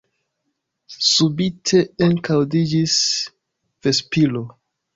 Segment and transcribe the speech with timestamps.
[1.09, 2.97] Subite ekaŭdiĝis
[3.87, 4.47] vespiro.